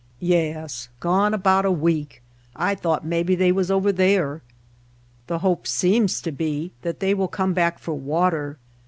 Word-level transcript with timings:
"Yes. 0.19 0.89
Gone 0.99 1.31
about 1.31 1.63
a 1.63 1.69
week. 1.71 2.23
I 2.55 2.73
thought 2.73 3.05
maybe 3.05 3.35
they 3.35 3.51
was 3.51 3.69
over 3.69 3.91
there." 3.91 4.41
The 5.27 5.37
hope 5.45 5.67
seems 5.67 6.21
to 6.23 6.31
be 6.31 6.71
that 6.81 7.01
they 7.01 7.13
will 7.13 7.27
come 7.27 7.53
back 7.53 7.77
for 7.77 7.93
water. 7.93 8.57